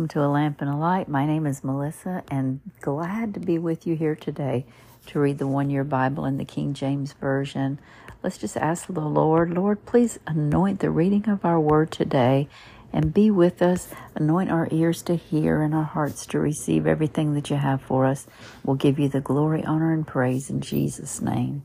[0.00, 1.08] Welcome to A Lamp and a Light.
[1.08, 4.64] My name is Melissa, and glad to be with you here today
[5.08, 7.78] to read the one year Bible in the King James Version.
[8.22, 12.48] Let's just ask the Lord, Lord, please anoint the reading of our word today
[12.94, 13.88] and be with us.
[14.14, 18.06] Anoint our ears to hear and our hearts to receive everything that you have for
[18.06, 18.26] us.
[18.64, 21.62] We'll give you the glory, honor, and praise in Jesus' name.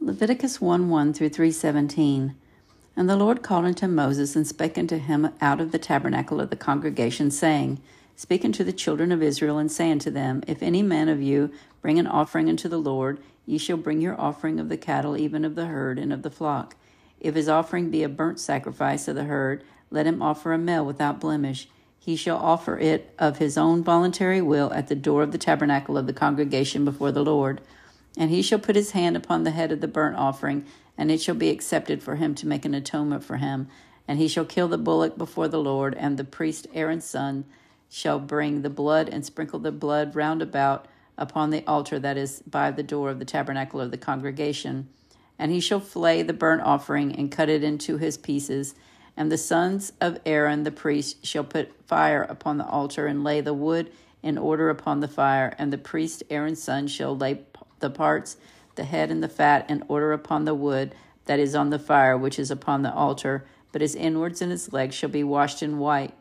[0.00, 2.34] Leviticus 1 1 through 317.
[2.98, 6.50] And the Lord called unto Moses and spake unto him out of the tabernacle of
[6.50, 7.80] the congregation, saying,
[8.16, 11.52] Speak unto the children of Israel, and say unto them, If any man of you
[11.80, 15.44] bring an offering unto the Lord, ye shall bring your offering of the cattle, even
[15.44, 16.74] of the herd and of the flock.
[17.20, 19.62] If his offering be a burnt sacrifice of the herd,
[19.92, 21.68] let him offer a male without blemish.
[22.00, 25.96] He shall offer it of his own voluntary will at the door of the tabernacle
[25.96, 27.60] of the congregation before the Lord.
[28.16, 30.66] And he shall put his hand upon the head of the burnt offering,
[30.98, 33.68] and it shall be accepted for him to make an atonement for him.
[34.08, 37.44] And he shall kill the bullock before the Lord, and the priest Aaron's son
[37.88, 42.42] shall bring the blood and sprinkle the blood round about upon the altar that is
[42.42, 44.88] by the door of the tabernacle of the congregation.
[45.38, 48.74] And he shall flay the burnt offering and cut it into his pieces.
[49.16, 53.40] And the sons of Aaron the priest shall put fire upon the altar and lay
[53.40, 55.54] the wood in order upon the fire.
[55.58, 57.42] And the priest Aaron's son shall lay
[57.78, 58.36] the parts
[58.78, 60.94] the head and the fat in order upon the wood
[61.26, 64.72] that is on the fire which is upon the altar, but his inwards and his
[64.72, 66.14] legs shall be washed in white.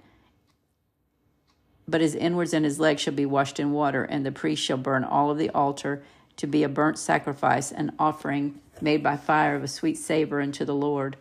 [1.87, 4.77] But his inwards and his legs shall be washed in water, and the priest shall
[4.77, 6.03] burn all of the altar
[6.35, 10.65] to be a burnt sacrifice, an offering made by fire of a sweet savor unto
[10.65, 11.15] the Lord.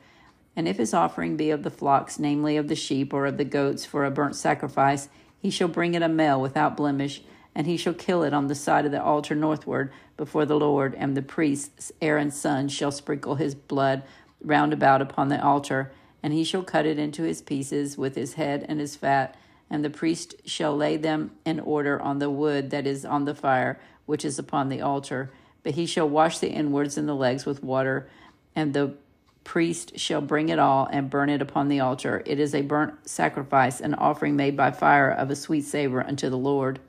[0.57, 3.45] And if his offering be of the flocks, namely of the sheep or of the
[3.45, 7.23] goats, for a burnt sacrifice, he shall bring it a male without blemish
[7.57, 10.95] and he shall kill it on the side of the altar northward before the Lord,
[10.95, 14.03] and the priest Aaron's son shall sprinkle his blood
[14.45, 15.91] round about upon the altar,
[16.23, 19.35] and he shall cut it into his pieces with his head and his fat,
[19.71, 23.35] and the priest shall lay them in order on the wood that is on the
[23.35, 25.31] fire, which is upon the altar.
[25.63, 28.07] But he shall wash the inwards and the legs with water,
[28.55, 28.97] and the
[29.45, 32.23] priest shall bring it all and burn it upon the altar.
[32.27, 36.29] It is a burnt sacrifice, an offering made by fire of a sweet savor unto
[36.29, 36.81] the Lord.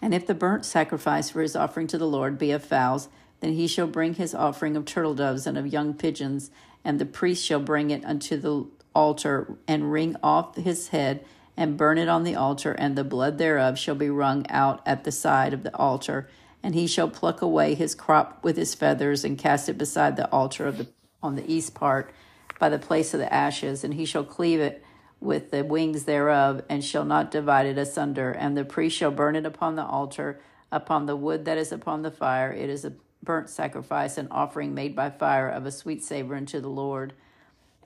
[0.00, 3.08] And if the burnt sacrifice for his offering to the Lord be of fowls,
[3.40, 6.50] then he shall bring his offering of turtle doves and of young pigeons,
[6.84, 11.24] and the priest shall bring it unto the altar, and wring off his head,
[11.56, 15.04] and burn it on the altar, and the blood thereof shall be wrung out at
[15.04, 16.28] the side of the altar.
[16.62, 20.30] And he shall pluck away his crop with his feathers, and cast it beside the
[20.30, 20.88] altar of the
[21.22, 22.12] on the east part,
[22.58, 24.84] by the place of the ashes, and he shall cleave it
[25.20, 28.30] with the wings thereof, and shall not divide it asunder.
[28.30, 30.40] And the priest shall burn it upon the altar,
[30.70, 32.52] upon the wood that is upon the fire.
[32.52, 36.60] It is a burnt sacrifice, an offering made by fire of a sweet savor unto
[36.60, 37.12] the Lord.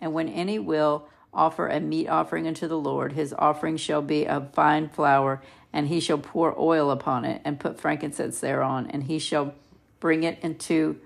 [0.00, 4.26] And when any will offer a meat offering unto the Lord, his offering shall be
[4.26, 5.40] of fine flour,
[5.72, 9.54] and he shall pour oil upon it, and put frankincense thereon, and he shall
[10.00, 10.98] bring it into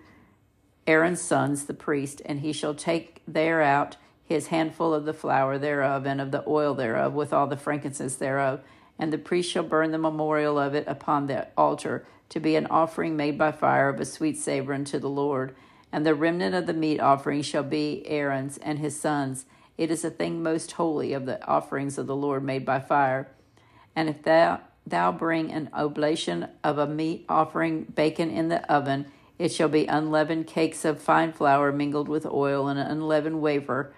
[0.86, 6.06] Aaron's sons, the priest, and he shall take thereout his handful of the flour thereof,
[6.06, 8.60] and of the oil thereof, with all the frankincense thereof.
[8.98, 12.66] And the priest shall burn the memorial of it upon the altar, to be an
[12.66, 15.54] offering made by fire of a sweet savor unto the Lord.
[15.92, 19.44] And the remnant of the meat offering shall be Aaron's and his sons.
[19.76, 23.28] It is a thing most holy of the offerings of the Lord made by fire.
[23.94, 29.06] And if thou, thou bring an oblation of a meat offering baken in the oven,
[29.38, 33.92] it shall be unleavened cakes of fine flour mingled with oil, and an unleavened wafer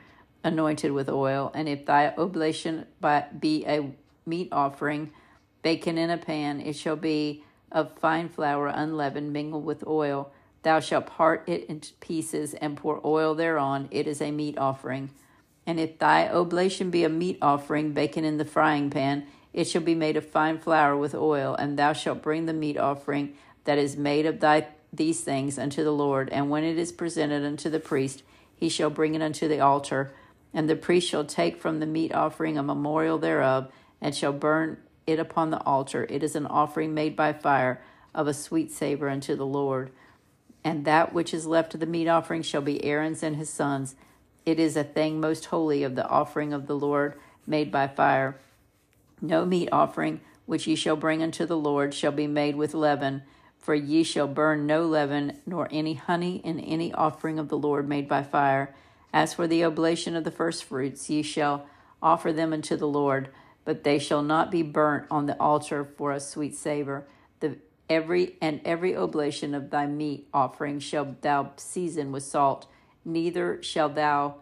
[0.44, 2.86] anointed with oil, and if thy oblation
[3.38, 3.92] be a
[4.24, 5.12] meat offering,
[5.64, 10.30] baken in a pan, it shall be of fine flour unleavened, mingled with oil.
[10.62, 13.88] Thou shalt part it into pieces and pour oil thereon.
[13.90, 15.10] It is a meat offering.
[15.66, 19.82] And if thy oblation be a meat offering, baken in the frying pan, it shall
[19.82, 23.34] be made of fine flour with oil, and thou shalt bring the meat offering
[23.64, 26.28] that is made of thy these things unto the Lord.
[26.30, 28.22] And when it is presented unto the priest,
[28.54, 30.12] he shall bring it unto the altar.
[30.56, 33.70] And the priest shall take from the meat offering a memorial thereof,
[34.00, 36.06] and shall burn it upon the altar.
[36.08, 37.82] It is an offering made by fire
[38.14, 39.90] of a sweet savor unto the Lord.
[40.64, 43.96] And that which is left of the meat offering shall be Aaron's and his sons.
[44.46, 47.16] It is a thing most holy of the offering of the Lord
[47.46, 48.38] made by fire.
[49.20, 53.24] No meat offering which ye shall bring unto the Lord shall be made with leaven,
[53.58, 57.86] for ye shall burn no leaven, nor any honey in any offering of the Lord
[57.86, 58.74] made by fire.
[59.16, 61.64] As for the oblation of the firstfruits, ye shall
[62.02, 63.30] offer them unto the Lord,
[63.64, 67.06] but they shall not be burnt on the altar for a sweet savor.
[67.40, 67.56] The
[67.88, 72.66] every and every oblation of thy meat offering shall thou season with salt,
[73.06, 74.34] neither shall thou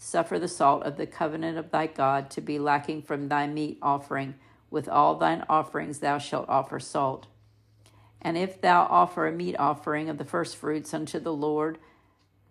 [0.00, 3.78] Suffer the salt of the covenant of thy God to be lacking from thy meat
[3.82, 4.34] offering.
[4.70, 7.26] With all thine offerings thou shalt offer salt.
[8.20, 11.78] And if thou offer a meat offering of the firstfruits unto the Lord,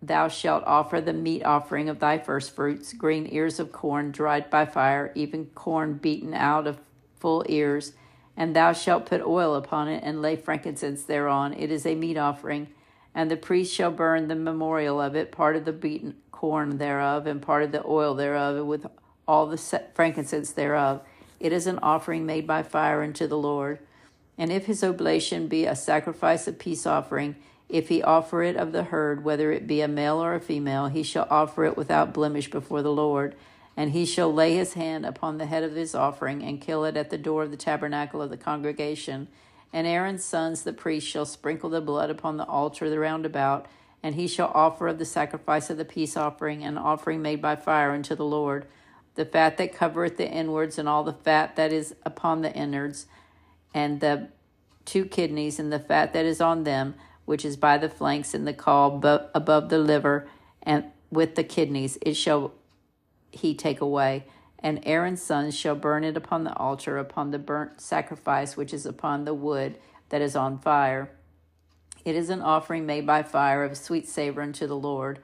[0.00, 4.64] thou shalt offer the meat offering of thy firstfruits, green ears of corn dried by
[4.64, 6.78] fire, even corn beaten out of
[7.16, 7.92] full ears.
[8.36, 11.54] And thou shalt put oil upon it, and lay frankincense thereon.
[11.54, 12.68] It is a meat offering.
[13.14, 17.26] And the priest shall burn the memorial of it, part of the beaten corn thereof,
[17.26, 18.86] and part of the oil thereof, with
[19.26, 21.02] all the frankincense thereof.
[21.40, 23.80] It is an offering made by fire unto the Lord.
[24.36, 27.34] And if his oblation be a sacrifice of peace offering,
[27.68, 30.86] if he offer it of the herd, whether it be a male or a female,
[30.86, 33.34] he shall offer it without blemish before the Lord.
[33.76, 36.96] And he shall lay his hand upon the head of his offering, and kill it
[36.96, 39.28] at the door of the tabernacle of the congregation.
[39.72, 43.66] And Aaron's sons, the priests, shall sprinkle the blood upon the altar the roundabout,
[44.02, 47.54] and he shall offer of the sacrifice of the peace offering an offering made by
[47.54, 48.66] fire unto the Lord.
[49.14, 53.06] The fat that covereth the inwards, and all the fat that is upon the innards,
[53.74, 54.28] and the
[54.84, 56.94] two kidneys and the fat that is on them,
[57.28, 59.02] which is by the flanks and the caul
[59.34, 60.26] above the liver,
[60.62, 62.52] and with the kidneys, it shall
[63.30, 64.24] he take away.
[64.58, 68.86] And Aaron's sons shall burn it upon the altar, upon the burnt sacrifice which is
[68.86, 69.76] upon the wood
[70.08, 71.10] that is on fire.
[72.02, 75.18] It is an offering made by fire of sweet savor unto the Lord.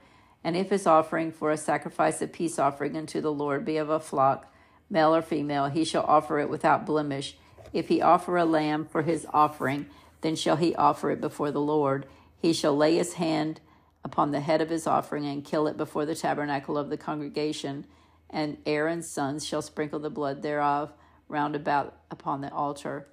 [0.45, 3.89] And if his offering for a sacrifice of peace offering unto the Lord be of
[3.89, 4.53] a flock,
[4.91, 7.39] male or female, he shall offer it without blemish.
[7.73, 9.87] If he offer a lamb for his offering,
[10.25, 12.06] then shall he offer it before the Lord.
[12.38, 13.61] He shall lay his hand
[14.03, 17.85] upon the head of his offering and kill it before the tabernacle of the congregation.
[18.31, 20.94] And Aaron's sons shall sprinkle the blood thereof
[21.29, 23.06] round about upon the altar.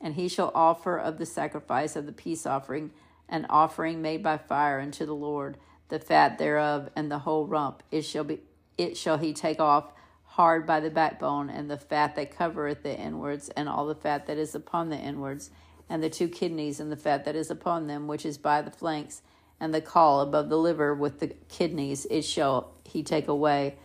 [0.00, 2.90] And he shall offer of the sacrifice of the peace offering
[3.28, 5.58] an offering made by fire unto the Lord,
[5.88, 7.84] the fat thereof and the whole rump.
[7.92, 8.40] It shall be
[8.76, 9.92] it shall he take off
[10.24, 14.26] hard by the backbone, and the fat that covereth the inwards, and all the fat
[14.26, 15.50] that is upon the inwards,
[15.88, 18.70] and the two kidneys, and the fat that is upon them, which is by the
[18.70, 19.22] flanks,
[19.60, 23.76] and the caul above the liver with the kidneys, it shall he take away.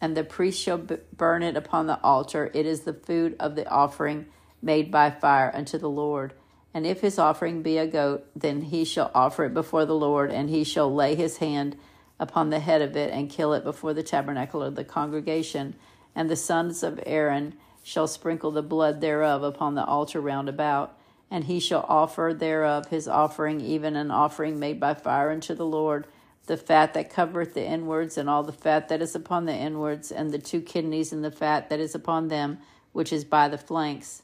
[0.00, 2.50] And the priest shall burn it upon the altar.
[2.54, 4.26] It is the food of the offering
[4.62, 6.34] made by fire unto the Lord.
[6.72, 10.30] And if his offering be a goat, then he shall offer it before the Lord,
[10.30, 11.76] and he shall lay his hand
[12.20, 15.74] upon the head of it and kill it before the tabernacle of the congregation.
[16.14, 20.97] And the sons of Aaron shall sprinkle the blood thereof upon the altar round about.
[21.30, 25.66] And he shall offer thereof his offering, even an offering made by fire unto the
[25.66, 26.06] Lord,
[26.46, 30.10] the fat that covereth the inwards, and all the fat that is upon the inwards,
[30.10, 32.58] and the two kidneys and the fat that is upon them,
[32.92, 34.22] which is by the flanks.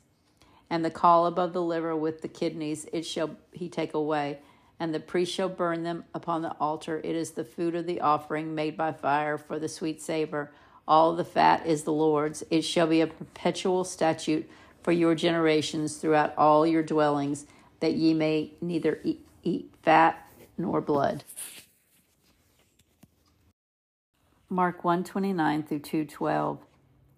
[0.71, 4.39] And the caul above the liver with the kidneys, it shall he take away
[4.81, 7.01] and the priest shall burn them upon the altar.
[7.03, 10.53] It is the food of the offering made by fire for the sweet savor.
[10.87, 12.43] All the fat is the Lord's.
[12.51, 14.49] It shall be a perpetual statute
[14.85, 17.47] for your generations throughout all your dwellings,
[17.81, 21.25] that ye may neither eat, eat fat nor blood.
[24.51, 26.61] Mark 129 through 212.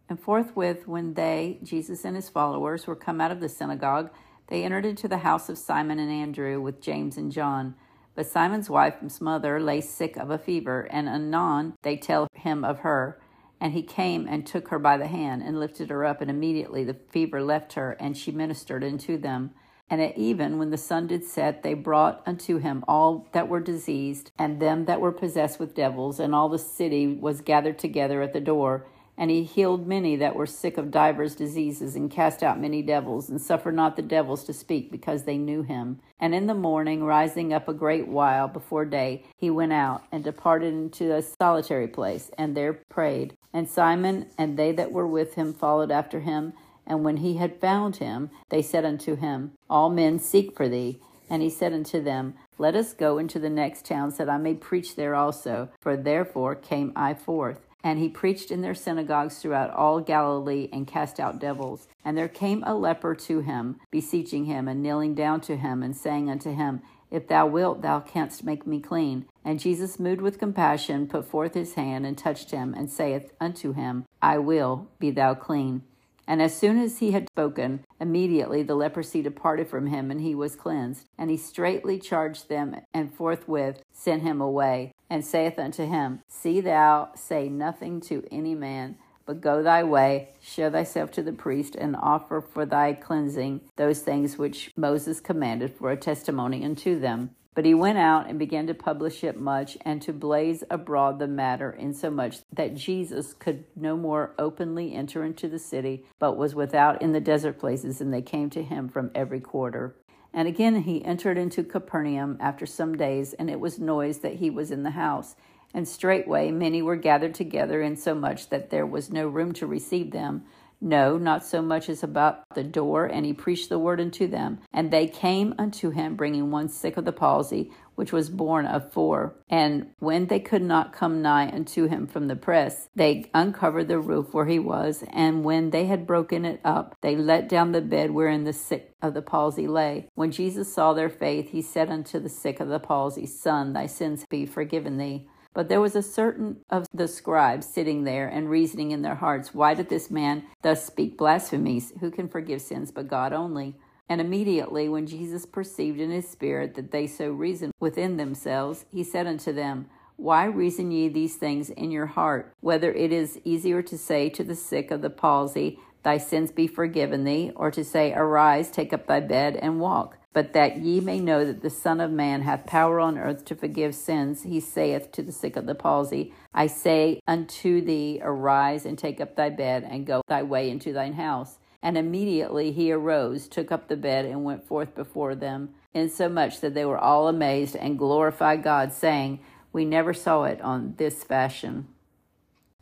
[0.09, 4.11] And forthwith, when they, Jesus and his followers, were come out of the synagogue,
[4.47, 7.75] they entered into the house of Simon and Andrew with James and John.
[8.15, 12.79] But Simon's wife's mother lay sick of a fever, and anon they tell him of
[12.79, 13.21] her.
[13.61, 16.85] And he came and took her by the hand and lifted her up, and immediately
[16.85, 19.53] the fever left her, and she ministered unto them.
[19.89, 23.61] And at even when the sun did set, they brought unto him all that were
[23.61, 28.21] diseased, and them that were possessed with devils, and all the city was gathered together
[28.21, 28.87] at the door.
[29.19, 33.31] And he healed many that were sick of divers diseases, and cast out many devils,
[33.31, 36.01] and suffered not the devils to speak, because they knew him.
[36.21, 40.23] And in the morning, rising up a great while before day, he went out, and
[40.23, 43.37] departed into a solitary place, and there prayed.
[43.53, 46.53] And Simon and they that were with him followed after him.
[46.87, 51.01] And when he had found him, they said unto him, All men seek for thee.
[51.29, 54.55] And he said unto them, Let us go into the next towns, that I may
[54.55, 55.71] preach there also.
[55.81, 57.66] For therefore came I forth.
[57.87, 61.87] And he preached in their synagogues throughout all Galilee and cast out devils.
[62.05, 65.97] And there came a leper to him, beseeching him, and kneeling down to him, and
[65.97, 69.27] saying unto him, If thou wilt, thou canst make me clean.
[69.45, 73.73] And Jesus, moved with compassion, put forth his hand, and touched him, and saith unto
[73.73, 75.85] him, I will, be thou clean.
[76.27, 80.35] And as soon as he had spoken, immediately the leprosy departed from him, and he
[80.35, 81.07] was cleansed.
[81.17, 86.61] And he straightly charged them, and forthwith sent him away, and saith unto him, See
[86.61, 91.75] thou say nothing to any man, but go thy way, show thyself to the priest,
[91.75, 97.31] and offer for thy cleansing those things which Moses commanded for a testimony unto them.
[97.57, 101.27] But he went out and began to publish it much and to blaze abroad the
[101.27, 107.01] matter, insomuch that Jesus could no more openly enter into the city, but was without
[107.01, 109.97] in the desert places, and they came to him from every quarter.
[110.35, 114.51] And again he entered into Capernaum after some days, and it was noised that he
[114.51, 115.35] was in the house.
[115.75, 120.45] And straightway many were gathered together, insomuch that there was no room to receive them.
[120.81, 123.07] No, not so much as about the door.
[123.07, 124.61] And he preached the word unto them.
[124.73, 128.93] And they came unto him, bringing one sick of the palsy, which was borne of
[128.93, 129.35] four.
[129.49, 133.99] And when they could not come nigh unto him from the press, they uncovered the
[133.99, 135.03] roof where he was.
[135.11, 138.95] And when they had broken it up, they let down the bed wherein the sick
[139.01, 140.11] of the palsy lay.
[140.15, 143.87] When Jesus saw their faith, he said unto the sick of the palsy, Son, thy
[143.87, 145.27] sins be forgiven thee.
[145.57, 149.55] But there was a certain of the scribes sitting there and reasoning in their hearts,
[149.55, 151.95] Why did this man thus speak blasphemies?
[152.01, 153.75] Who can forgive sins but God only?
[154.07, 159.03] And immediately, when Jesus perceived in his spirit that they so reasoned within themselves, he
[159.03, 159.87] said unto them,
[160.17, 162.53] Why reason ye these things in your heart?
[162.61, 166.67] Whether it is easier to say to the sick of the palsy, Thy sins be
[166.67, 171.01] forgiven thee, or to say, Arise, take up thy bed, and walk but that ye
[171.01, 174.61] may know that the Son of Man hath power on earth to forgive sins, he
[174.61, 179.35] saith to the sick of the palsy, I say unto thee, Arise and take up
[179.35, 181.57] thy bed, and go thy way into thine house.
[181.83, 186.75] And immediately he arose, took up the bed, and went forth before them, insomuch that
[186.75, 189.41] they were all amazed and glorified God, saying,
[189.73, 191.89] We never saw it on this fashion.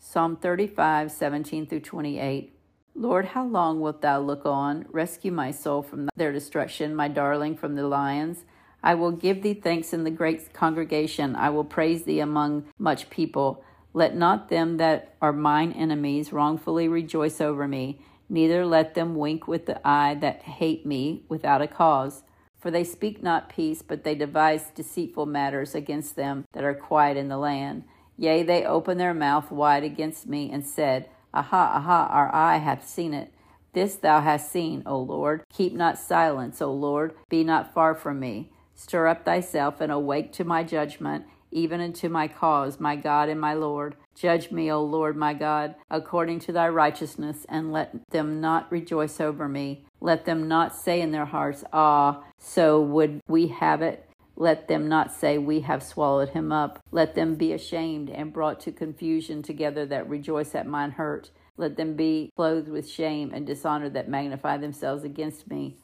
[0.00, 2.52] Psalm 35, 17 through 28.
[2.96, 4.86] Lord, how long wilt thou look on?
[4.88, 8.44] Rescue my soul from their destruction, my darling from the lions.
[8.84, 11.34] I will give thee thanks in the great congregation.
[11.34, 13.64] I will praise thee among much people.
[13.94, 19.48] Let not them that are mine enemies wrongfully rejoice over me, neither let them wink
[19.48, 22.22] with the eye that hate me without a cause.
[22.60, 27.16] For they speak not peace, but they devise deceitful matters against them that are quiet
[27.16, 27.84] in the land.
[28.16, 32.86] Yea, they opened their mouth wide against me, and said, Aha, aha, our eye hath
[32.88, 33.32] seen it.
[33.72, 35.42] This thou hast seen, O Lord.
[35.52, 37.12] Keep not silence, O Lord.
[37.28, 38.52] Be not far from me.
[38.76, 43.40] Stir up thyself and awake to my judgment, even unto my cause, my God and
[43.40, 43.96] my Lord.
[44.14, 49.20] Judge me, O Lord my God, according to thy righteousness, and let them not rejoice
[49.20, 49.84] over me.
[50.00, 54.08] Let them not say in their hearts, Ah, so would we have it.
[54.36, 56.82] Let them not say, We have swallowed him up.
[56.90, 61.30] Let them be ashamed and brought to confusion together that rejoice at mine hurt.
[61.56, 65.76] Let them be clothed with shame and dishonor that magnify themselves against me.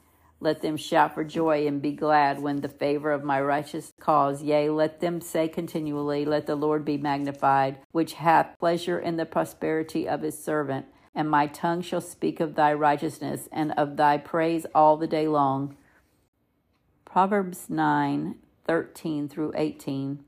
[0.42, 4.42] Let them shout for joy and be glad when the favor of my righteous cause,
[4.42, 9.26] yea, let them say continually, Let the Lord be magnified, which hath pleasure in the
[9.26, 10.86] prosperity of his servant.
[11.14, 15.28] And my tongue shall speak of thy righteousness and of thy praise all the day
[15.28, 15.76] long.
[17.12, 18.36] Proverbs 9
[18.68, 20.22] 13 through 18.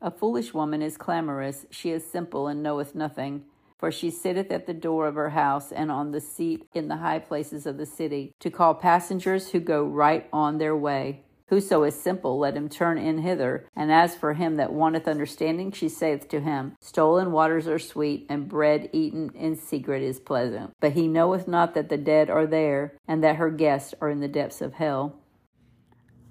[0.00, 3.44] A foolish woman is clamorous, she is simple and knoweth nothing.
[3.78, 6.96] For she sitteth at the door of her house and on the seat in the
[6.96, 11.22] high places of the city, to call passengers who go right on their way.
[11.50, 13.68] Whoso is simple, let him turn in hither.
[13.76, 18.26] And as for him that wanteth understanding, she saith to him, Stolen waters are sweet,
[18.28, 20.72] and bread eaten in secret is pleasant.
[20.80, 24.18] But he knoweth not that the dead are there, and that her guests are in
[24.18, 25.20] the depths of hell.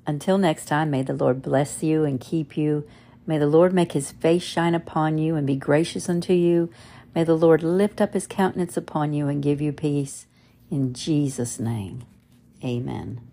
[0.05, 2.87] Until next time, may the Lord bless you and keep you.
[3.25, 6.69] May the Lord make his face shine upon you and be gracious unto you.
[7.15, 10.25] May the Lord lift up his countenance upon you and give you peace.
[10.69, 12.03] In Jesus' name,
[12.63, 13.32] amen.